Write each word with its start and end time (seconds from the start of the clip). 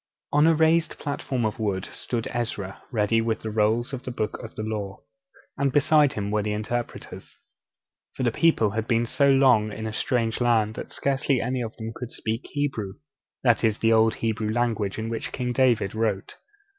On 0.33 0.47
a 0.47 0.55
raised 0.55 0.97
platform 0.97 1.45
of 1.45 1.59
wood 1.59 1.85
stood 1.93 2.27
Ezra 2.33 2.81
ready 2.91 3.21
with 3.21 3.41
the 3.41 3.51
rolls 3.51 3.93
of 3.93 4.01
the 4.01 4.09
Books 4.09 4.39
of 4.43 4.55
the 4.55 4.63
Law, 4.63 5.01
and 5.59 5.71
beside 5.71 6.13
him 6.13 6.31
were 6.31 6.41
the 6.41 6.53
interpreters. 6.53 7.37
For 8.15 8.23
the 8.23 8.31
people 8.31 8.71
had 8.71 8.87
been 8.87 9.05
so 9.05 9.29
long 9.29 9.71
in 9.71 9.85
a 9.85 9.93
strange 9.93 10.41
land 10.41 10.73
that 10.73 10.89
scarcely 10.89 11.39
any 11.39 11.61
of 11.61 11.75
them 11.77 11.91
could 11.93 12.11
speak 12.11 12.47
Hebrew; 12.47 12.93
that 13.43 13.63
is, 13.63 13.77
the 13.77 13.93
old 13.93 14.15
Hebrew 14.15 14.49
language 14.51 14.97
in 14.97 15.07
which 15.07 15.31
King 15.31 15.53
David 15.53 15.93
wrote. 15.93 16.33